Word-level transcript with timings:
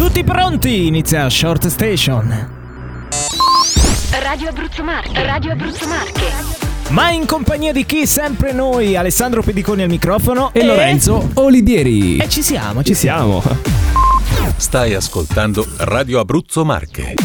Tutti 0.00 0.24
pronti? 0.24 0.86
Inizia 0.86 1.28
Short 1.28 1.66
Station. 1.66 2.26
Radio 4.22 4.48
Abruzzo 4.48 4.82
Marche, 4.82 5.22
Radio 5.26 5.52
Abruzzo 5.52 5.86
Marche. 5.86 6.32
Ma 6.88 7.10
in 7.10 7.26
compagnia 7.26 7.70
di 7.70 7.84
chi? 7.84 8.06
Sempre 8.06 8.52
noi, 8.52 8.96
Alessandro 8.96 9.42
Pediconi 9.42 9.82
al 9.82 9.90
microfono 9.90 10.54
E 10.54 10.64
Lorenzo 10.64 11.28
Olivieri. 11.34 12.16
E 12.16 12.30
ci 12.30 12.40
siamo, 12.40 12.82
ci 12.82 12.94
Ci 12.94 13.00
siamo. 13.00 13.42
Stai 14.56 14.94
ascoltando 14.94 15.66
Radio 15.76 16.18
Abruzzo 16.18 16.64
Marche. 16.64 17.16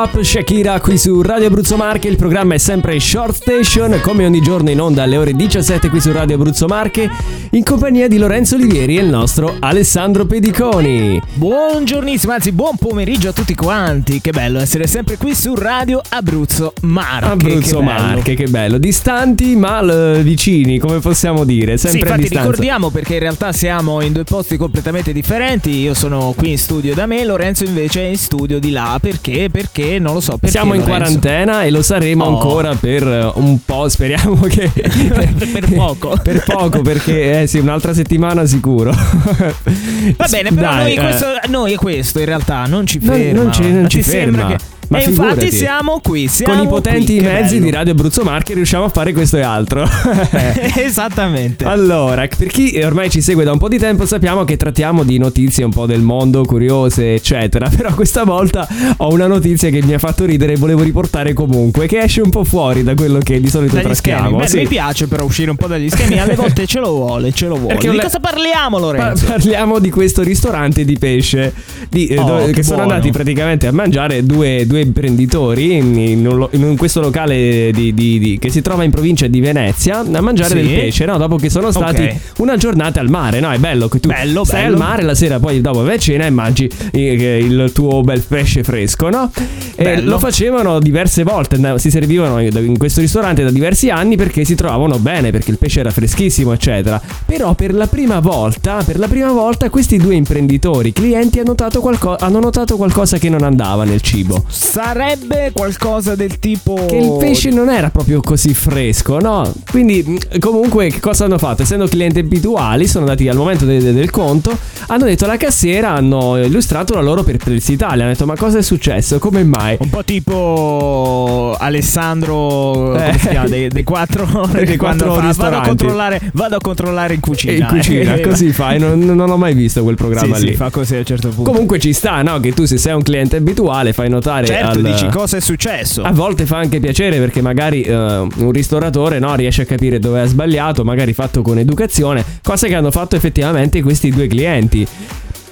Up, 0.00 0.20
Shakira 0.22 0.78
qui 0.80 0.96
su 0.96 1.22
Radio 1.22 1.48
Abruzzo 1.48 1.76
Marche. 1.76 2.06
Il 2.06 2.14
programma 2.14 2.54
è 2.54 2.58
sempre 2.58 3.00
Short 3.00 3.34
Station, 3.34 3.98
come 4.00 4.24
ogni 4.24 4.40
giorno 4.40 4.70
in 4.70 4.80
onda 4.80 5.02
alle 5.02 5.16
ore 5.16 5.32
17 5.32 5.88
qui 5.88 6.00
su 6.00 6.12
Radio 6.12 6.36
Abruzzo 6.36 6.66
Marche, 6.66 7.10
in 7.50 7.64
compagnia 7.64 8.06
di 8.06 8.16
Lorenzo 8.16 8.54
Olivieri 8.54 8.96
e 8.96 9.00
il 9.02 9.08
nostro 9.08 9.56
Alessandro 9.58 10.24
Pediconi. 10.24 11.20
Buongiornissimo, 11.34 12.32
anzi 12.32 12.52
buon 12.52 12.76
pomeriggio 12.76 13.30
a 13.30 13.32
tutti 13.32 13.56
quanti. 13.56 14.20
Che 14.20 14.30
bello 14.30 14.60
essere 14.60 14.86
sempre 14.86 15.16
qui 15.16 15.34
su 15.34 15.56
Radio 15.56 16.00
Abruzzo 16.10 16.74
Marche. 16.82 17.26
Abruzzo 17.26 17.78
che. 17.78 17.84
Marche, 17.84 18.34
che 18.36 18.46
bello. 18.46 18.78
Distanti 18.78 19.56
ma 19.56 19.82
l- 19.82 20.20
vicini, 20.22 20.78
come 20.78 21.00
possiamo 21.00 21.42
dire, 21.42 21.76
Sì, 21.76 21.88
sempre 21.88 21.98
a 21.98 22.02
infatti 22.12 22.20
distanza. 22.20 22.48
ricordiamo 22.50 22.90
perché 22.90 23.14
in 23.14 23.20
realtà 23.20 23.50
siamo 23.52 24.00
in 24.02 24.12
due 24.12 24.22
posti 24.24 24.56
completamente 24.56 25.12
differenti. 25.12 25.70
Io 25.80 25.94
sono 25.94 26.32
qui 26.36 26.50
in 26.52 26.58
studio 26.58 26.94
da 26.94 27.06
me, 27.06 27.24
Lorenzo 27.24 27.64
invece 27.64 28.02
è 28.02 28.06
in 28.06 28.16
studio 28.16 28.60
di 28.60 28.70
là. 28.70 28.96
Perché? 29.00 29.48
Perché 29.50 29.86
non 29.98 30.14
lo 30.14 30.20
so. 30.20 30.32
Perché, 30.32 30.48
Siamo 30.50 30.74
in 30.74 30.80
Lorenzo? 30.80 30.98
quarantena 30.98 31.62
e 31.62 31.70
lo 31.70 31.82
saremo 31.82 32.24
Oh. 32.24 32.28
ancora 32.28 32.74
per 32.74 33.02
eh, 33.06 33.30
un 33.34 33.58
po', 33.64 33.88
speriamo 33.88 34.34
che... 34.48 34.70
Per 34.72 35.72
poco. 35.74 36.14
per 36.22 36.42
poco, 36.44 36.82
perché 36.82 37.42
eh 37.42 37.46
sì, 37.46 37.58
un'altra 37.58 37.94
settimana 37.94 38.44
sicuro. 38.44 38.90
Va 38.90 40.26
bene, 40.30 40.50
però 40.52 40.70
Dai, 40.72 40.82
noi, 40.82 40.94
eh. 40.94 41.00
questo, 41.00 41.26
noi 41.48 41.74
questo 41.76 42.18
in 42.18 42.24
realtà 42.26 42.64
non 42.66 42.86
ci 42.86 42.98
Non- 43.02 43.14
ferma. 43.16 43.42
non 43.42 43.52
ci- 43.52 43.72
non 43.72 43.88
ci 43.88 43.98
ti 43.98 44.02
sembra 44.02 44.40
ferma. 44.42 44.56
che- 44.56 44.64
Ma 44.88 44.98
e 44.98 45.04
infatti 45.04 45.28
figurati. 45.28 45.50
siamo 45.52 46.00
qui. 46.02 46.28
Siamo 46.28 46.54
Con 46.54 46.64
i 46.64 46.68
potenti 46.68 47.16
qui, 47.16 47.24
mezzi 47.26 47.54
bello. 47.54 47.64
di 47.66 47.70
Radio 47.70 47.92
Abruzzo 47.92 48.22
Marche 48.22 48.54
riusciamo 48.54 48.84
a 48.84 48.88
fare 48.88 49.12
questo 49.12 49.36
e 49.36 49.42
altro. 49.42 49.86
Esattamente. 50.76 51.64
Allora, 51.64 52.26
per 52.36 52.48
chi 52.48 52.78
ormai 52.82 53.10
ci 53.10 53.20
segue 53.20 53.44
da 53.44 53.52
un 53.52 53.58
po' 53.58 53.68
di 53.68 53.78
tempo, 53.78 54.06
sappiamo 54.06 54.44
che 54.44 54.56
trattiamo 54.56 55.04
di 55.04 55.18
notizie 55.18 55.64
un 55.64 55.70
po' 55.72 55.86
del 55.86 56.00
mondo, 56.00 56.44
curiose, 56.44 57.14
eccetera. 57.14 57.68
Però 57.74 57.92
questa 57.94 58.24
volta 58.24 58.66
ho 58.98 59.12
una 59.12 59.26
notizia 59.26 59.70
che 59.70 59.82
mi 59.82 59.94
ha 59.94 59.98
fatto 59.98 60.24
ridere 60.24 60.54
e 60.54 60.56
volevo 60.56 60.82
riportare 60.82 61.32
comunque, 61.32 61.86
che 61.86 61.98
esce 61.98 62.20
un 62.20 62.30
po' 62.30 62.44
fuori 62.44 62.82
da 62.82 62.94
quello 62.94 63.18
che 63.18 63.40
di 63.40 63.48
solito 63.48 63.74
dagli 63.74 63.84
trattiamo. 63.84 64.38
Beh, 64.38 64.46
Sì. 64.48 64.56
Mi 64.58 64.66
piace 64.68 65.06
però 65.06 65.24
uscire 65.24 65.50
un 65.50 65.56
po' 65.56 65.66
dagli 65.66 65.88
schemi. 65.90 66.18
Alle 66.18 66.34
volte 66.34 66.66
ce 66.66 66.80
lo 66.80 66.90
vuole, 66.92 67.32
ce 67.32 67.46
lo 67.46 67.56
vuole. 67.56 67.74
Perché 67.74 67.90
di 67.90 67.96
le- 67.96 68.02
cosa 68.02 68.18
parliamo, 68.20 68.78
Pa- 68.78 68.84
Lorenzo? 68.84 69.26
parliamo 69.26 69.78
di 69.78 69.90
questo 69.90 70.22
ristorante 70.22 70.84
di 70.84 70.98
pesce 70.98 71.52
di- 71.88 72.06
eh, 72.06 72.18
Oh, 72.18 72.24
dove- 72.24 72.46
che 72.46 72.52
che 72.58 72.62
sono 72.64 72.82
andati 72.82 73.10
praticamente 73.12 73.66
a 73.68 73.72
mangiare 73.72 74.24
due, 74.24 74.66
due 74.66 74.77
due 74.78 74.80
imprenditori 74.82 75.76
in, 75.76 75.98
in 75.98 76.46
in 76.52 76.76
questo 76.76 77.00
locale 77.00 77.70
di- 77.72 77.92
di- 77.94 78.18
di- 78.18 78.38
che 78.38 78.50
si 78.50 78.62
trova 78.62 78.84
in 78.84 78.90
provincia 78.90 79.26
di 79.26 79.40
Venezia 79.40 79.98
a 80.00 80.20
mangiare 80.20 80.50
Sì. 80.50 80.54
del 80.56 80.78
pesce, 80.80 81.04
no? 81.04 81.16
Dopo 81.18 81.36
che 81.36 81.50
sono 81.50 81.70
stati 81.70 82.02
Ok. 82.02 82.16
una 82.38 82.56
giornata 82.56 83.00
al 83.00 83.08
mare, 83.08 83.40
no? 83.40 83.50
È 83.50 83.58
bello 83.58 83.88
che 83.88 84.00
tu 84.00 84.08
Bello, 84.08 84.44
stai 84.44 84.62
bello. 84.62 84.74
al 84.74 84.80
mare 84.80 85.02
la 85.02 85.14
sera, 85.14 85.38
poi 85.40 85.60
dopo 85.60 85.82
vai 85.82 85.94
a 85.94 85.98
cena 85.98 86.26
e 86.26 86.30
mangi 86.30 86.70
eh, 86.92 87.38
il 87.38 87.70
tuo 87.74 88.02
bel 88.02 88.22
pesce 88.26 88.62
fresco, 88.62 89.08
no? 89.08 89.30
E 89.74 90.00
lo 90.02 90.18
facevano 90.18 90.78
diverse 90.80 91.22
volte, 91.22 91.58
si 91.78 91.90
servivano 91.90 92.40
in 92.40 92.76
questo 92.78 93.00
ristorante 93.00 93.42
da 93.42 93.50
diversi 93.50 93.90
anni 93.90 94.16
perché 94.16 94.44
si 94.44 94.54
trovavano 94.54 94.98
bene, 94.98 95.30
perché 95.30 95.50
il 95.50 95.58
pesce 95.58 95.80
era 95.80 95.90
freschissimo, 95.90 96.52
eccetera. 96.52 97.00
Però 97.26 97.54
per 97.54 97.72
la 97.74 97.86
prima 97.86 98.20
volta, 98.20 98.82
per 98.84 98.98
la 98.98 99.08
prima 99.08 99.30
volta 99.32 99.70
questi 99.70 99.96
due 99.96 100.14
imprenditori, 100.14 100.92
clienti 100.92 101.38
hanno 101.38 101.46
notato, 101.48 101.80
qualco- 101.80 102.16
hanno 102.16 102.40
notato 102.40 102.76
qualcosa 102.76 103.18
che 103.18 103.28
non 103.28 103.42
andava 103.42 103.84
nel 103.84 104.00
cibo. 104.00 104.44
Sarebbe 104.68 105.50
qualcosa 105.54 106.14
del 106.14 106.38
tipo. 106.38 106.74
Che 106.86 106.96
il 106.96 107.16
pesce 107.18 107.48
non 107.50 107.70
era 107.70 107.88
proprio 107.90 108.20
così 108.20 108.52
fresco, 108.52 109.18
no? 109.18 109.50
Quindi, 109.70 110.18
comunque, 110.38 110.90
che 110.90 111.00
cosa 111.00 111.24
hanno 111.24 111.38
fatto? 111.38 111.62
Essendo 111.62 111.86
clienti 111.86 112.18
abituali, 112.18 112.86
sono 112.86 113.04
andati 113.06 113.26
al 113.28 113.36
momento 113.36 113.64
de- 113.64 113.80
de- 113.80 113.92
del 113.94 114.10
conto, 114.10 114.56
hanno 114.88 115.04
detto 115.06 115.24
alla 115.24 115.38
cassiera, 115.38 115.92
hanno 115.94 116.36
illustrato 116.36 116.92
la 116.94 117.00
loro 117.00 117.22
perplessità. 117.22 117.94
Le 117.94 118.02
hanno 118.02 118.12
detto: 118.12 118.26
Ma 118.26 118.36
cosa 118.36 118.58
è 118.58 118.62
successo? 118.62 119.18
Come 119.18 119.42
mai? 119.42 119.76
Un 119.80 119.88
po' 119.88 120.04
tipo 120.04 121.56
Alessandro 121.58 122.94
Eh. 122.96 123.46
Dei, 123.48 123.68
dei 123.68 123.84
quattro, 123.84 124.26
Dei 124.52 124.76
quattro 124.76 125.14
fa, 125.14 125.32
vado, 125.32 125.56
a 125.56 125.60
controllare, 125.62 126.20
vado 126.34 126.56
a 126.56 126.60
controllare 126.60 127.14
in 127.14 127.20
cucina. 127.20 127.52
in 127.52 127.66
cucina, 127.66 128.14
Eh, 128.16 128.20
così 128.20 128.52
fai. 128.52 128.78
Non, 128.78 128.98
non 128.98 129.30
ho 129.30 129.36
mai 129.38 129.54
visto 129.54 129.82
quel 129.82 129.94
programma 129.96 130.36
sì, 130.36 130.44
lì. 130.44 130.50
sì, 130.50 130.56
fa 130.56 130.68
così 130.70 130.94
a 130.96 130.98
un 130.98 131.04
certo 131.06 131.28
punto. 131.30 131.50
Comunque 131.50 131.78
ci 131.78 131.92
sta, 131.94 132.20
no? 132.22 132.38
Che 132.40 132.52
tu 132.52 132.64
se 132.66 132.76
sei 132.76 132.92
un 132.94 133.02
cliente 133.02 133.36
abituale 133.36 133.92
fai 133.94 134.08
notare 134.10 134.46
certo, 134.58 134.78
al- 134.78 134.84
dici 134.84 135.06
cosa 135.08 135.36
è 135.36 135.40
successo. 135.40 136.02
A 136.02 136.12
volte 136.12 136.46
fa 136.46 136.58
anche 136.58 136.80
piacere 136.80 137.18
perché 137.18 137.40
magari 137.42 137.82
eh, 137.82 137.94
un 137.94 138.50
ristoratore 138.52 139.18
no, 139.18 139.34
riesce 139.34 139.62
a 139.62 139.64
capire 139.64 139.98
dove 139.98 140.20
ha 140.20 140.26
sbagliato, 140.26 140.84
magari 140.84 141.12
fatto 141.12 141.42
con 141.42 141.58
educazione, 141.58 142.24
cosa 142.42 142.66
che 142.66 142.74
hanno 142.74 142.90
fatto 142.90 143.16
effettivamente 143.16 143.82
questi 143.82 144.10
due 144.10 144.26
clienti. 144.26 144.86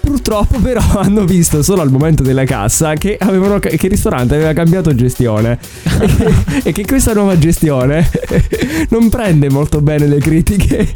Purtroppo 0.01 0.61
però 0.61 0.81
hanno 1.01 1.25
visto 1.25 1.63
solo 1.65 1.83
al 1.83 1.91
momento 1.91 2.23
della 2.23 2.45
cassa 2.45 2.95
che, 2.95 3.17
avevano, 3.21 3.59
che 3.59 3.71
il 3.81 3.91
ristorante 3.91 4.37
aveva 4.37 4.53
cambiato 4.53 4.95
gestione 4.95 5.59
e, 6.01 6.07
che, 6.15 6.35
e 6.63 6.73
che 6.73 6.85
questa 6.87 7.13
nuova 7.13 7.37
gestione 7.37 8.09
non 8.91 9.09
prende 9.09 9.51
molto 9.51 9.81
bene 9.81 10.07
le 10.07 10.19
critiche. 10.19 10.93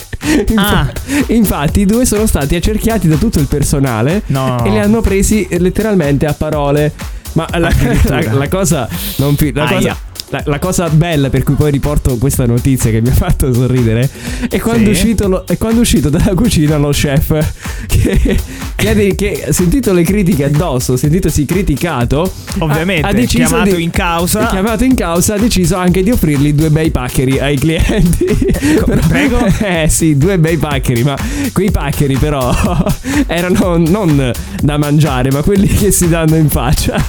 Ah. 0.54 0.88
Infatti 1.28 1.80
i 1.80 1.86
due 1.86 2.06
sono 2.06 2.24
stati 2.26 2.54
accerchiati 2.54 3.08
da 3.08 3.16
tutto 3.16 3.40
il 3.40 3.46
personale 3.46 4.22
No. 4.26 4.64
e 4.64 4.70
li 4.70 4.78
hanno 4.78 5.00
presi 5.00 5.46
letteralmente 5.58 6.26
a 6.26 6.32
parole. 6.32 6.92
Ma 7.32 7.46
la, 7.58 7.70
la- 8.04 8.32
la 8.32 8.48
cosa 8.48 8.88
non 9.16 9.36
la 9.52 9.66
cosa, 9.68 9.96
la, 10.30 10.42
la 10.46 10.58
cosa 10.58 10.88
bella 10.88 11.28
per 11.28 11.42
cui 11.42 11.54
poi 11.54 11.70
riporto 11.70 12.16
questa 12.16 12.46
notizia 12.46 12.90
che 12.90 13.00
mi 13.00 13.08
ha 13.08 13.12
fatto 13.12 13.52
sorridere 13.52 14.08
è 14.48 14.58
quando, 14.60 14.84
Sì. 14.84 14.88
è 14.88 14.90
uscito 14.92 15.28
lo- 15.28 15.44
è 15.46 15.58
quando 15.58 15.78
è 15.78 15.80
uscito 15.82 16.08
dalla 16.08 16.34
cucina 16.34 16.76
lo 16.76 16.90
chef 16.90 17.28
che, 17.86 18.38
che 18.76 19.14
che 19.16 19.46
sentito 19.50 19.92
le 19.92 20.02
critiche 20.04 20.44
addosso, 20.44 20.96
sentitosi 20.96 21.44
criticato, 21.44 22.30
Ovviamente, 22.58 23.06
ha, 23.06 23.10
ha 23.10 23.24
chiamato 23.24 23.74
di- 23.76 23.82
in 23.82 23.90
causa. 23.90 24.46
chiamato 24.46 24.84
in 24.84 24.94
causa, 24.94 25.34
ha 25.34 25.38
deciso 25.38 25.76
anche 25.76 26.02
di 26.02 26.10
offrirgli 26.10 26.52
due 26.54 26.70
bei 26.70 26.90
paccheri 26.90 27.38
ai 27.38 27.58
clienti. 27.58 28.24
Però- 28.86 29.06
prego? 29.08 29.38
Eh 29.60 29.86
sì, 29.88 30.16
due 30.16 30.38
bei 30.38 30.56
paccheri, 30.56 31.02
ma 31.02 31.16
quei 31.52 31.70
paccheri 31.70 32.16
però 32.16 32.54
erano 33.26 33.76
non 33.76 34.30
da 34.62 34.78
mangiare, 34.78 35.30
ma 35.30 35.42
quelli 35.42 35.66
che 35.66 35.90
si 35.90 36.08
danno 36.08 36.36
in 36.36 36.48
faccia. 36.48 37.02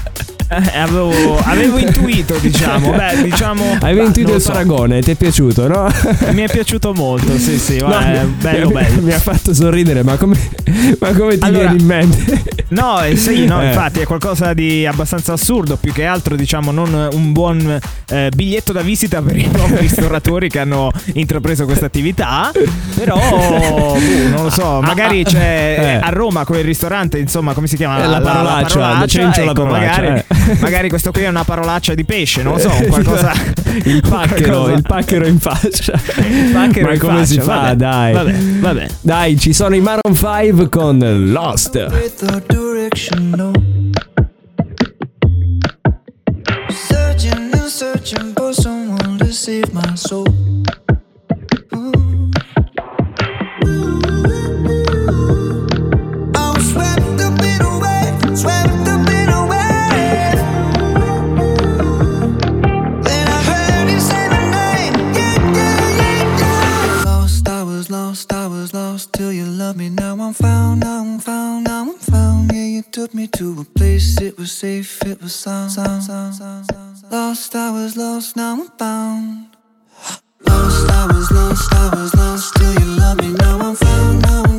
Eh, 0.54 0.78
avevo, 0.80 1.38
avevo 1.46 1.78
intuito, 1.80 2.36
diciamo. 2.40 2.92
Beh, 2.92 3.22
diciamo. 3.24 3.78
Hai 3.80 3.96
bah, 3.96 4.04
intuito 4.04 4.36
il 4.36 4.42
so. 4.42 4.52
paragone, 4.52 5.00
ti 5.02 5.12
è 5.12 5.16
piaciuto, 5.16 5.66
no? 5.70 5.88
Mi 6.32 6.42
è 6.42 6.50
piaciuto 6.50 6.94
molto, 6.94 7.38
sì, 7.38 7.58
sì. 7.58 7.78
No, 7.78 7.88
mi- 7.88 8.36
bello, 8.38 8.70
bello. 8.70 9.02
Mi 9.02 9.14
ha 9.14 9.20
fatto 9.20 9.54
sorridere, 9.54 10.04
ma 10.04 10.18
come, 10.18 10.38
ma 11.00 11.12
come 11.14 11.38
ti 11.38 11.46
Allora- 11.46 11.70
viene 11.70 11.80
in 11.82 11.86
mente? 11.88 12.44
No, 12.72 13.02
eh, 13.02 13.16
sì, 13.16 13.46
no, 13.46 13.62
Eh. 13.62 13.68
infatti 13.68 14.00
è 14.00 14.04
qualcosa 14.06 14.54
di 14.54 14.86
abbastanza 14.86 15.34
assurdo, 15.34 15.78
più 15.78 15.92
che 15.94 16.06
altro 16.06 16.36
diciamo 16.36 16.72
non 16.72 17.10
un 17.14 17.32
buon 17.34 17.80
eh, 18.10 18.30
biglietto 18.34 18.72
da 18.74 18.82
visita 18.82 19.22
per 19.22 19.38
i 19.38 19.50
nuovi 19.54 19.76
ristoratori 19.80 20.50
che 20.50 20.60
hanno 20.60 20.90
intrapreso 21.14 21.64
questa 21.66 21.86
attività, 21.88 22.50
però 22.96 23.16
boh, 23.20 23.98
non 24.34 24.44
lo 24.44 24.50
so, 24.50 24.80
magari 24.82 25.24
c'è 25.24 26.00
Eh. 26.02 26.06
a 26.06 26.10
Roma 26.10 26.44
quel 26.46 26.64
ristorante, 26.64 27.18
insomma, 27.20 27.54
come 27.54 27.68
si 27.68 27.76
chiama? 27.78 28.04
Eh, 28.04 28.08
la 28.08 28.22
parolaccia, 28.22 28.94
da 29.00 29.06
Cencio 29.08 29.44
la 29.46 29.52
ecco, 29.52 29.64
parolaccia, 29.64 30.02
magari, 30.02 30.24
eh. 30.28 30.40
Magari 30.60 30.90
questo 30.90 31.12
qui 31.12 31.24
è 31.24 31.28
una 31.28 31.44
parolaccia 31.44 31.94
di 31.94 32.06
pesce, 32.06 32.44
non 32.44 32.54
lo 32.54 32.60
so, 32.60 32.70
qualcosa 32.88 33.32
il 33.86 34.02
pacchero, 34.08 34.64
qualcosa- 34.64 34.74
il 34.74 34.82
pacchero 34.82 35.28
in 35.28 35.40
faccia. 35.40 35.94
il 36.18 36.52
pacchero 36.52 36.88
ma 36.88 36.94
in 36.94 37.00
come 37.00 37.26
si 37.26 37.36
faccia, 37.36 37.44
fa, 37.44 37.62
vabbè, 37.62 37.76
dai. 37.76 38.14
Vabbè, 38.14 38.34
vabbè. 38.60 38.88
Dai, 39.02 39.40
ci 39.40 39.54
sono 39.54 39.76
i 39.76 39.82
Maroon 39.82 40.16
5 40.16 40.70
con 40.70 41.32
Lost. 41.32 41.88
and 47.24 47.54
searching 47.70 48.34
for 48.34 48.54
someone 48.54 49.18
to 49.20 49.32
save 49.32 49.74
my 49.74 49.96
soul. 49.96 50.26
Ooh. 51.76 52.31
To 73.42 73.62
a 73.62 73.66
place, 73.66 74.22
it 74.22 74.38
was 74.38 74.52
safe, 74.52 75.02
it 75.04 75.20
was 75.20 75.34
sound, 75.34 75.72
sound, 75.72 76.04
sound, 76.04 76.36
sound, 76.36 76.64
sound. 76.68 77.12
Lost, 77.12 77.56
I 77.56 77.72
was 77.72 77.98
lost, 77.98 78.36
now 78.36 78.54
I'm 78.54 78.68
found. 78.78 79.48
Lost, 80.46 80.88
I 80.88 81.08
was 81.08 81.32
lost, 81.32 81.74
I 81.74 81.90
was 81.96 82.14
lost 82.14 82.54
till 82.58 82.74
you 82.74 82.86
loved 83.00 83.24
me. 83.24 83.34
Now 83.34 83.58
I'm 83.58 83.76
found, 83.76 84.22
now 84.22 84.44
I'm 84.44 84.51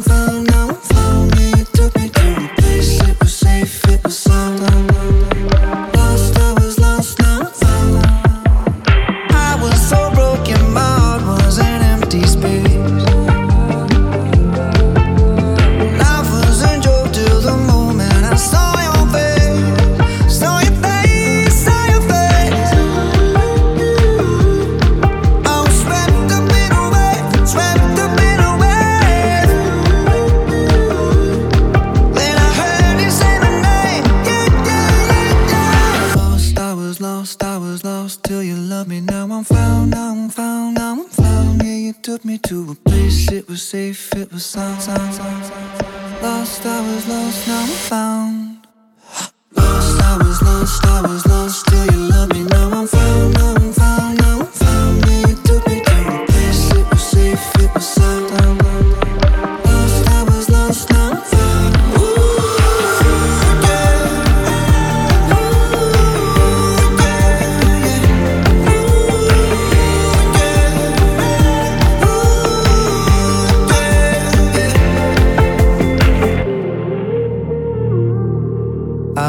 Lost, 46.22 46.64
I 46.64 46.81
was 46.81 47.08
lost, 47.08 47.48
now 47.48 47.62
I'm 47.62 47.69
found. 47.69 48.67
Lost, 49.56 50.00
I 50.00 50.19
was 50.19 50.41
lost, 50.43 50.84
I 50.86 51.02
was 51.02 51.26
lost 51.26 51.67
till 51.67 51.86
you 51.86 52.11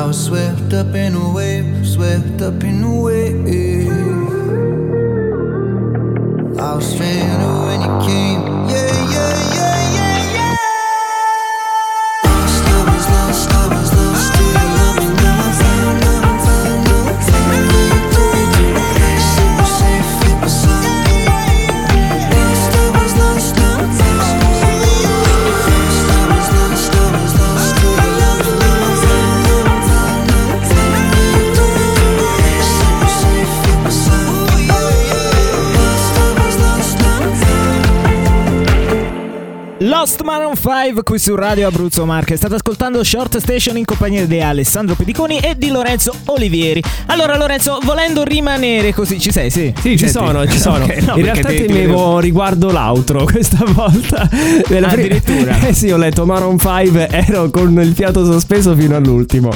I 0.03 0.07
was 0.07 0.25
swept 0.25 0.74
up 0.74 0.93
in 0.95 1.15
a 1.15 1.31
wave, 1.31 1.88
swept 1.88 2.41
up 2.41 2.62
in 2.65 2.83
a 2.83 3.01
wave. 3.01 3.88
I 6.60 6.75
was 6.75 6.86
stranded 6.91 7.48
when 7.67 7.79
you 7.79 7.93
came. 8.05 8.41
Yeah, 8.67 9.12
yeah, 9.13 9.55
yeah, 9.55 9.62
Lost 40.13 40.25
Maroon 40.25 40.55
5 40.55 41.01
qui 41.01 41.17
su 41.17 41.34
Radio 41.34 41.67
Abruzzo 41.67 42.05
Marche. 42.05 42.36
State 42.36 42.53
ascoltando 42.53 43.03
Short 43.03 43.38
Station 43.39 43.77
in 43.77 43.86
compagnia 43.86 44.27
di 44.27 44.39
Alessandro 44.39 44.93
Pediconi 44.93 45.39
e 45.39 45.55
di 45.58 45.70
Lorenzo 45.70 46.13
Olivieri. 46.25 46.84
Allora, 47.08 47.36
Lorenzo, 47.36 47.79
volendo 47.84 48.24
rimanere 48.24 48.93
così, 48.93 49.20
ci 49.20 49.32
sei? 49.32 49.50
Sì, 49.50 49.74
Sì, 49.82 49.98
ci 49.98 50.08
sono, 50.08 50.46
ci 50.46 50.60
sono. 50.60 50.84
Ok, 50.84 50.98
no, 50.98 51.15
In 51.17 51.24
perché 51.24 51.41
realtà 51.41 51.48
temevo 51.50 52.20
riguardo 52.20 52.72
l'outro 52.72 53.24
questa 53.32 53.65
volta. 53.65 54.29
Nella 54.67 54.89
Addirittura? 54.89 55.58
Eh 55.65 55.74
sì, 55.74 55.89
ho 55.89 55.98
letto 55.98 56.25
Maroon 56.25 56.60
5, 56.60 57.08
ero 57.10 57.50
con 57.50 57.72
il 57.82 57.93
fiato 57.96 58.24
sospeso 58.24 58.75
fino 58.75 58.96
all'ultimo. 58.96 59.50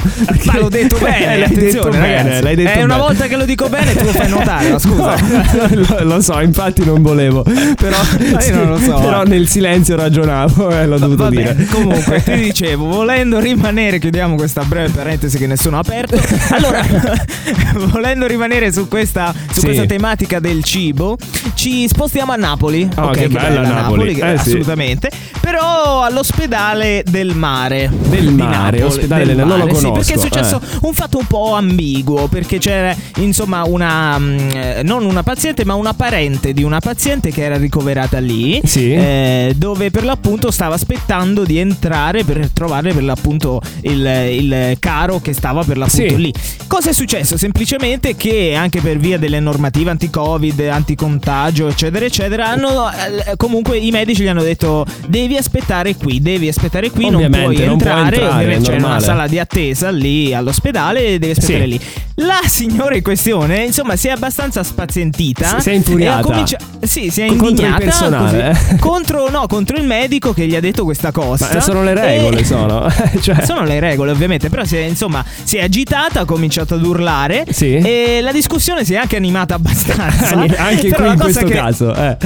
Ma 0.44 0.58
l'ho 0.58 0.68
detto 0.68 0.96
bene, 1.00 1.38
l'hai 1.38 1.42
attenzione, 1.44 1.90
detto 1.90 2.00
bene, 2.00 2.42
l'hai 2.42 2.56
detto 2.56 2.78
Eh, 2.78 2.82
una 2.82 2.94
bene. 2.94 3.06
volta 3.06 3.26
che 3.26 3.36
lo 3.36 3.44
dico 3.44 3.68
bene, 3.68 3.94
tu 3.94 4.04
lo 4.04 4.10
fai 4.10 4.28
notare, 4.28 4.70
ma 4.70 4.78
scusa. 4.80 5.14
No, 5.14 5.68
lo, 5.70 6.04
lo 6.14 6.20
so, 6.20 6.40
infatti 6.40 6.84
non 6.84 7.00
volevo. 7.00 7.42
Però, 7.42 7.98
io 8.44 8.54
non 8.54 8.68
lo 8.70 8.78
so, 8.78 8.98
però 8.98 9.22
eh. 9.22 9.28
nel 9.28 9.46
silenzio 9.46 9.94
ragionavo 9.94 10.47
e 10.70 10.86
l'ho 10.86 10.98
dovuto 10.98 11.24
Va 11.24 11.30
dire. 11.30 11.66
comunque 11.70 12.22
ti 12.22 12.34
dicevo, 12.40 12.86
volendo 12.86 13.38
rimanere, 13.38 13.98
chiudiamo 13.98 14.34
questa 14.36 14.62
breve 14.64 14.90
parentesi 14.90 15.38
che 15.38 15.46
nessuno 15.46 15.76
ha 15.76 15.80
aperto. 15.80 16.16
Allora, 16.50 16.82
volendo 17.90 18.26
rimanere 18.26 18.72
su 18.72 18.88
questa, 18.88 19.32
su 19.52 19.60
Sì. 19.60 19.66
questa 19.66 19.86
tematica 19.86 20.38
del 20.40 20.62
cibo, 20.64 21.16
ci 21.54 21.86
spostiamo 21.88 22.32
a 22.32 22.36
Napoli. 22.36 22.88
Oh, 22.96 23.06
Ok, 23.08 23.16
che 23.18 23.28
bella 23.28 23.60
Napoli. 23.62 24.14
che- 24.14 24.32
Eh, 24.32 24.38
sì. 24.38 24.48
assolutamente. 24.48 25.10
Però 25.40 26.02
all'ospedale 26.02 27.02
del 27.08 27.34
mare. 27.34 27.90
Del 28.08 28.30
mare, 28.30 28.56
Napoli, 28.78 28.82
ospedale 28.82 29.24
del 29.26 29.36
del- 29.36 29.46
non 29.46 29.58
lo 29.58 29.64
mare, 29.64 29.76
sì, 29.76 29.82
conosco, 29.84 29.98
perché 30.04 30.14
è 30.14 30.18
successo 30.22 30.60
eh. 30.62 30.78
un 30.82 30.92
fatto 30.92 31.18
un 31.18 31.26
po' 31.26 31.54
ambiguo, 31.54 32.28
perché 32.28 32.58
c'era 32.58 32.94
insomma 33.16 33.64
una, 33.64 34.18
mm, 34.18 34.38
eh, 34.52 34.80
non 34.84 35.04
una 35.04 35.22
paziente, 35.22 35.64
ma 35.64 35.74
una 35.74 35.94
parente 35.94 36.52
di 36.52 36.62
una 36.62 36.80
paziente 36.80 37.30
che 37.30 37.42
era 37.42 37.56
ricoverata 37.56 38.18
lì. 38.18 38.60
Sì. 38.64 38.92
Eh, 38.92 39.54
dove 39.56 39.90
per 39.90 40.04
l'appunto 40.04 40.37
stava 40.50 40.74
aspettando 40.74 41.44
di 41.44 41.58
entrare 41.58 42.24
per 42.24 42.48
trovare 42.52 42.92
per 42.92 43.02
l'appunto 43.02 43.60
il, 43.82 44.04
il 44.30 44.76
caro 44.78 45.20
che 45.20 45.32
stava 45.32 45.62
per 45.64 45.76
l'appunto 45.76 46.08
Sì. 46.08 46.16
lì. 46.16 46.32
Cosa 46.66 46.90
è 46.90 46.92
successo? 46.92 47.36
Semplicemente 47.36 48.14
che 48.16 48.54
anche 48.54 48.80
per 48.80 48.98
via 48.98 49.18
delle 49.18 49.40
normative 49.40 49.90
anti-covid, 49.90 50.60
anticontagio, 50.68 51.68
eccetera, 51.68 52.04
eccetera, 52.04 52.48
hanno, 52.48 52.88
eh, 52.90 53.36
comunque 53.36 53.78
i 53.78 53.90
medici 53.90 54.22
gli 54.22 54.28
hanno 54.28 54.42
detto 54.42 54.84
devi 55.06 55.36
aspettare 55.36 55.94
qui, 55.96 56.20
devi 56.20 56.48
aspettare 56.48 56.90
qui, 56.90 57.04
non 57.06 57.14
Ovviamente, 57.16 57.44
puoi 57.54 57.66
non 57.66 57.78
puoi 57.78 57.90
entrare, 57.90 58.16
entrare, 58.16 58.34
ovviamente 58.34 58.62
è 58.66 58.70
c'è 58.70 58.72
una 58.78 58.80
normale. 58.82 59.04
sala 59.04 59.26
di 59.26 59.38
attesa 59.38 59.90
lì 59.90 60.34
all'ospedale 60.34 61.04
e 61.06 61.18
devi 61.18 61.32
aspettare 61.32 61.62
Sì. 61.64 61.68
lì. 61.68 61.80
La 62.20 62.40
signora 62.46 62.96
in 62.96 63.02
questione, 63.02 63.64
insomma, 63.64 63.94
si 63.96 64.08
è 64.08 64.10
abbastanza 64.10 64.62
spazientita. 64.64 65.54
Si- 65.56 65.60
si 65.60 65.70
è 65.70 65.72
infuriata. 65.74 66.18
ha 66.18 66.22
comincia- 66.22 66.58
sì, 66.82 67.10
si 67.10 67.20
è 67.22 67.26
Contro 67.28 67.44
il 67.46 67.50
indignata 67.52 67.78
personale, 67.84 68.48
così. 68.52 68.74
eh. 68.74 68.78
contro, 68.78 69.30
no, 69.30 69.46
contro 69.46 69.76
il 69.76 69.84
medico 69.84 70.27
che 70.32 70.46
gli 70.46 70.54
ha 70.54 70.60
detto 70.60 70.84
questa 70.84 71.10
cosa. 71.12 71.48
Ma 71.52 71.60
sono 71.60 71.82
le 71.82 71.94
regole, 71.94 72.40
E- 72.40 72.44
sono. 72.46 72.86
cioè, 73.20 73.44
Sono 73.44 73.64
le 73.64 73.80
regole, 73.80 74.10
ovviamente, 74.12 74.48
però 74.48 74.64
si 74.64 74.76
è, 74.76 74.80
insomma, 74.80 75.24
si 75.42 75.56
è 75.56 75.62
agitata, 75.62 76.20
ha 76.20 76.24
cominciato 76.24 76.74
ad 76.74 76.84
urlare 76.84 77.44
Sì. 77.50 77.74
e 77.76 78.20
la 78.22 78.32
discussione 78.32 78.84
si 78.84 78.94
è 78.94 78.96
anche 78.96 79.16
animata 79.16 79.54
abbastanza. 79.54 80.34
anche 80.58 80.88
Però 80.88 81.04
qui 81.04 81.12
in 81.12 81.18
cosa 81.18 81.40
questo 81.40 81.44
che- 81.46 81.54
caso. 81.54 81.94
eh. 81.94 82.16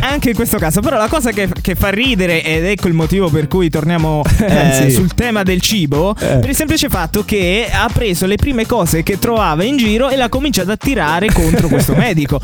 anche 0.00 0.30
in 0.30 0.34
questo 0.34 0.58
caso, 0.58 0.80
però 0.80 0.96
la 0.96 1.08
cosa 1.08 1.30
che, 1.32 1.48
che 1.60 1.74
fa 1.74 1.90
ridere, 1.90 2.42
ed 2.42 2.64
ecco 2.64 2.88
il 2.88 2.94
motivo 2.94 3.28
per 3.28 3.48
cui 3.48 3.68
torniamo 3.70 4.22
eh, 4.40 4.72
Sì. 4.84 4.90
sul 4.90 5.14
tema 5.14 5.42
del 5.42 5.60
cibo, 5.60 6.14
Eh. 6.18 6.38
per 6.38 6.48
il 6.48 6.56
semplice 6.56 6.88
fatto 6.88 7.24
che 7.24 7.68
ha 7.72 7.88
preso 7.92 8.26
le 8.26 8.36
prime 8.36 8.66
cose 8.66 9.02
che 9.02 9.18
trovava 9.18 9.64
in 9.64 9.76
giro 9.76 10.08
e 10.08 10.16
l'ha 10.16 10.28
cominciato 10.28 10.70
a 10.72 10.76
tirare 10.76 11.28
contro 11.32 11.68
questo 11.68 11.94
medico. 11.94 12.40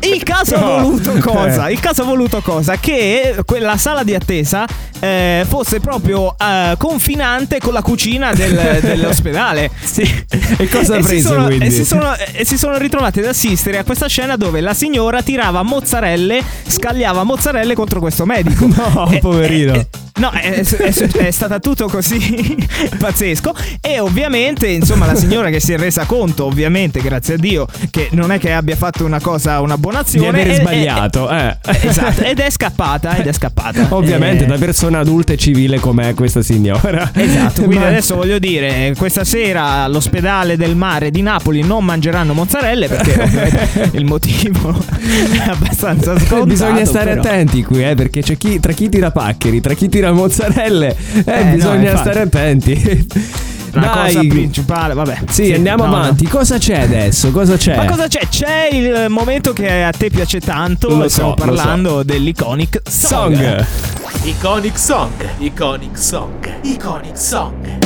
Il 0.00 0.22
caso 0.22 0.54
ha 0.54 0.60
No. 0.60 0.82
voluto 0.82 1.12
cosa? 1.18 1.66
Eh. 1.66 1.72
Il 1.72 1.80
caso 1.80 2.02
ha 2.02 2.04
voluto 2.04 2.40
cosa? 2.40 2.76
Che 2.76 3.36
quella 3.44 3.76
sala 3.76 4.04
di 4.04 4.14
attesa 4.14 4.37
eh, 5.00 5.44
fosse 5.48 5.80
proprio 5.80 6.34
eh, 6.38 6.74
confinante 6.78 7.58
con 7.58 7.72
la 7.72 7.82
cucina 7.82 8.32
del- 8.32 8.78
dell'ospedale. 8.82 9.70
Sì. 9.82 10.02
E 10.58 10.68
cosa 10.68 10.96
ha 10.96 11.00
preso, 11.00 11.28
sono- 11.28 11.46
quindi? 11.46 11.66
E 11.66 11.70
si, 11.70 11.84
sono, 11.84 12.14
e 12.16 12.44
si 12.44 12.56
sono 12.58 12.76
ritrovati 12.78 13.20
ad 13.20 13.26
assistere 13.26 13.78
a 13.78 13.84
questa 13.84 14.06
scena 14.08 14.36
dove 14.36 14.60
la 14.60 14.74
signora 14.74 15.22
tirava 15.22 15.62
mozzarelle, 15.62 16.42
scagliava 16.66 17.22
mozzarelle 17.24 17.74
contro 17.74 18.00
questo 18.00 18.24
medico. 18.24 18.66
No, 18.78 19.08
Eh, 19.10 19.18
poverino. 19.18 19.74
eh, 19.74 19.86
No, 20.18 20.30
è, 20.30 20.60
è- 20.60 20.92
è 20.92 21.30
stata 21.30 21.58
tutto 21.58 21.86
così 21.88 22.56
pazzesco. 22.98 23.54
E 23.80 23.98
ovviamente, 24.00 24.66
insomma, 24.68 25.06
la 25.06 25.14
signora 25.14 25.48
che 25.50 25.60
si 25.60 25.72
è 25.72 25.78
resa 25.78 26.04
conto, 26.04 26.44
ovviamente, 26.44 27.00
grazie 27.00 27.34
a 27.34 27.36
Dio, 27.36 27.66
che 27.90 28.08
non 28.12 28.32
è 28.32 28.38
che 28.38 28.52
abbia 28.52 28.76
fatto 28.76 29.04
una 29.04 29.20
cosa, 29.20 29.60
una 29.60 29.78
buona 29.78 30.02
Di 30.02 30.16
azione. 30.18 30.28
aver 30.28 30.50
e- 30.50 30.54
sbagliato, 30.54 31.30
eh. 31.30 31.56
e- 31.66 31.78
esatto, 31.88 32.22
ed 32.22 32.38
è 32.40 32.50
scappata, 32.50 33.16
ed 33.16 33.26
è 33.26 33.32
scappata. 33.32 33.86
Ovviamente, 33.94 34.44
Eh, 34.44 34.46
da 34.46 34.56
persona 34.56 34.98
adulta 35.00 35.32
e 35.32 35.36
civile 35.36 35.78
com'è 35.78 36.14
questa 36.14 36.42
signora. 36.42 37.10
Esatto, 37.14 37.62
quindi 37.62 37.78
Ma- 37.78 37.86
adesso 37.88 38.14
voglio 38.16 38.38
dire, 38.38 38.94
questa 38.96 39.24
sera 39.24 39.82
all'ospedale 39.84 40.56
del 40.56 40.74
mare 40.76 41.10
di 41.10 41.22
Napoli 41.22 41.62
non 41.62 41.84
mangeranno 41.84 42.32
mozzarelle 42.34 42.88
perché 42.88 43.90
il 43.92 44.04
motivo 44.04 44.76
è 45.32 45.48
abbastanza 45.48 46.16
scontato. 46.18 46.46
Bisogna 46.46 46.84
stare 46.84 47.10
però. 47.14 47.20
attenti 47.22 47.62
qui, 47.62 47.84
eh, 47.88 47.94
perché 47.94 48.22
c'è 48.22 48.36
chi, 48.36 48.58
tra 48.60 48.72
chi 48.72 48.88
tira 48.88 49.10
paccheri, 49.10 49.60
tra 49.60 49.74
chi 49.74 49.88
tira 49.88 50.07
mozzarelle, 50.12 50.96
eh, 51.24 51.32
Eh, 51.32 51.44
no, 51.44 51.54
bisogna 51.54 51.90
infatti. 51.90 51.98
stare 51.98 52.20
attenti. 52.20 53.06
La 53.72 53.80
Dai. 53.80 54.14
cosa 54.14 54.28
principale, 54.28 54.94
vabbè. 54.94 55.18
Sì, 55.28 55.52
andiamo 55.52 55.84
no, 55.84 55.90
no. 55.90 55.96
avanti. 55.98 56.26
Cosa 56.26 56.56
c'è 56.56 56.80
adesso? 56.80 57.30
Cosa 57.30 57.56
c'è? 57.56 57.76
Ma 57.76 57.84
cosa 57.84 58.08
c'è? 58.08 58.26
C'è 58.26 58.68
il 58.72 59.06
momento 59.10 59.52
che 59.52 59.82
a 59.84 59.90
te 59.90 60.08
piace 60.08 60.40
tanto. 60.40 60.88
Lo 60.88 61.02
so, 61.02 61.08
stiamo 61.08 61.28
lo 61.30 61.34
parlando 61.36 62.02
dell'iconic 62.02 62.80
song. 62.88 63.34
Song. 63.36 63.66
Iconic 64.22 64.78
Song, 64.78 65.12
Iconic 65.38 65.98
Song, 65.98 66.50
Iconic 66.62 67.18
Song. 67.18 67.78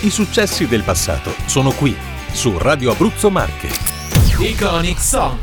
I 0.00 0.10
successi 0.10 0.66
del 0.66 0.82
passato 0.82 1.34
sono 1.44 1.70
qui, 1.70 1.94
su 2.32 2.56
Radio 2.56 2.92
Abruzzo 2.92 3.30
Marche. 3.30 3.68
Iconic 4.38 4.98
Song. 5.00 5.38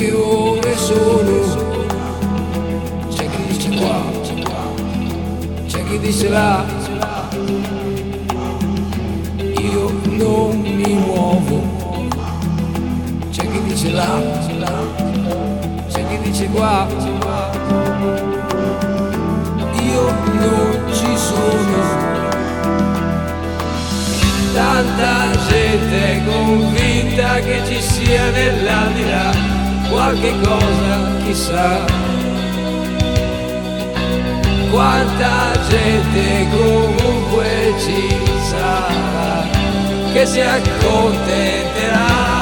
Che 0.00 0.12
ore 0.12 0.76
sono. 0.78 1.68
C'è 3.10 3.28
chi 3.28 3.42
dice 3.48 3.68
qua, 3.76 4.00
c'è 5.66 5.84
chi 5.84 5.98
dice 5.98 6.28
là. 6.30 6.64
Io 9.58 10.00
non 10.04 10.58
mi 10.58 10.94
muovo. 10.94 12.08
C'è 13.30 13.46
chi 13.50 13.62
dice 13.64 13.90
là, 13.90 14.22
c'è 15.90 16.06
chi 16.08 16.18
dice 16.22 16.46
qua. 16.46 16.86
Io 19.82 20.12
non 20.32 20.92
ci 20.92 21.14
sono. 21.14 22.08
Tanta 24.54 25.30
gente 25.48 26.22
convinta 26.24 27.34
che 27.40 27.60
ci 27.66 27.82
sia 27.82 28.30
nell'aldilà 28.30 29.59
qualche 29.90 30.32
cosa, 30.42 30.96
chissà. 31.24 31.84
Quanta 34.70 35.52
gente 35.68 36.46
comunque 36.50 37.74
ci 37.78 38.08
sarà 38.50 39.46
che 40.12 40.26
si 40.26 40.40
accontenterà. 40.40 42.39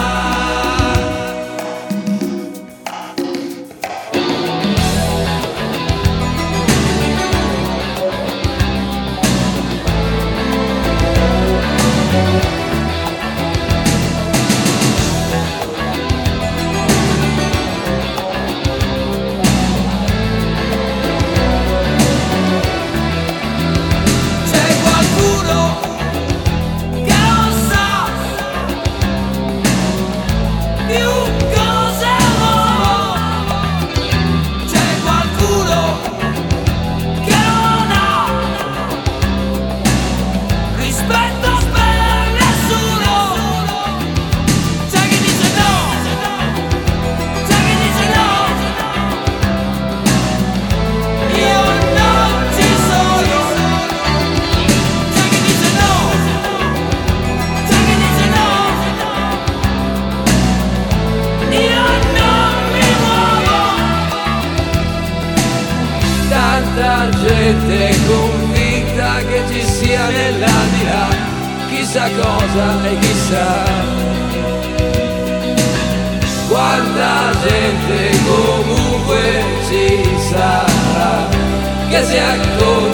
Che 82.10 82.87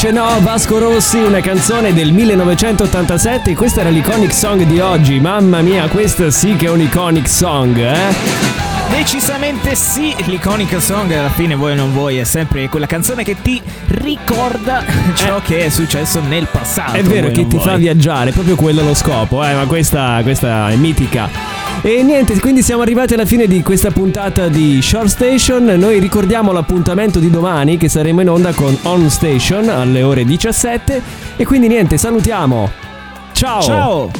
dice 0.00 0.12
no, 0.12 0.40
Vasco 0.40 0.78
Rossi, 0.78 1.18
una 1.18 1.40
canzone 1.40 1.92
del 1.92 2.10
1987, 2.12 3.54
questa 3.54 3.80
era 3.80 3.90
l'iconic 3.90 4.32
song 4.32 4.62
di 4.62 4.80
oggi, 4.80 5.20
mamma 5.20 5.60
mia, 5.60 5.88
questa 5.88 6.30
sì 6.30 6.56
che 6.56 6.66
è 6.66 6.70
un 6.70 6.80
iconic 6.80 7.28
song, 7.28 7.76
eh? 7.76 8.14
Decisamente 8.88 9.74
sì, 9.74 10.14
l'iconic 10.24 10.80
song 10.80 11.12
alla 11.12 11.28
fine 11.28 11.54
vuoi 11.54 11.72
o 11.72 11.74
non 11.74 11.92
vuoi 11.92 12.16
è 12.16 12.24
sempre 12.24 12.70
quella 12.70 12.86
canzone 12.86 13.24
che 13.24 13.36
ti 13.42 13.60
ricorda 13.88 14.82
ciò 15.12 15.42
che 15.42 15.66
è 15.66 15.68
successo 15.68 16.22
nel 16.22 16.46
passato. 16.50 16.92
È 16.92 17.02
vero 17.02 17.26
che 17.26 17.46
ti 17.46 17.56
vuoi. 17.56 17.68
fa 17.68 17.76
viaggiare, 17.76 18.32
proprio 18.32 18.56
quello 18.56 18.82
lo 18.82 18.94
scopo, 18.94 19.44
eh, 19.44 19.52
ma 19.52 19.66
questa, 19.66 20.20
questa 20.22 20.70
è 20.70 20.76
mitica. 20.76 21.49
E 21.82 22.02
niente, 22.02 22.38
quindi 22.40 22.62
siamo 22.62 22.82
arrivati 22.82 23.14
alla 23.14 23.24
fine 23.24 23.46
di 23.46 23.62
questa 23.62 23.90
puntata 23.90 24.48
di 24.48 24.82
Short 24.82 25.06
Station. 25.06 25.64
Noi 25.64 25.98
ricordiamo 25.98 26.52
l'appuntamento 26.52 27.18
di 27.18 27.30
domani 27.30 27.78
che 27.78 27.88
saremo 27.88 28.20
in 28.20 28.28
onda 28.28 28.52
con 28.52 28.76
On 28.82 29.08
Station 29.08 29.70
alle 29.70 30.02
ore 30.02 30.26
17. 30.26 31.02
E 31.36 31.46
quindi 31.46 31.68
niente, 31.68 31.96
salutiamo. 31.96 32.70
Ciao. 33.32 33.62
Ciao! 33.62 34.10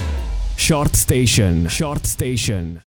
Short 0.54 0.94
Station. 0.94 1.66
Short 1.68 2.06
Station. 2.06 2.78